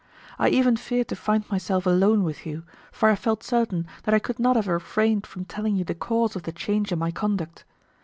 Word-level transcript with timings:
I 0.39 0.49
even 0.49 0.77
feared 0.77 1.09
to 1.09 1.15
find 1.15 1.47
myself 1.51 1.85
alone 1.85 2.23
with 2.23 2.43
you, 2.43 2.63
for 2.91 3.07
I 3.09 3.13
felt 3.15 3.43
certain 3.43 3.85
that 4.01 4.15
I 4.15 4.17
could 4.17 4.39
not 4.39 4.55
have 4.55 4.65
refrained 4.67 5.27
from 5.27 5.45
telling 5.45 5.75
you 5.75 5.83
the 5.83 5.93
cause 5.93 6.35
of 6.35 6.41
the 6.41 6.51
change 6.51 6.91
in 6.91 6.97
my 6.97 7.11
conduct. 7.11 7.65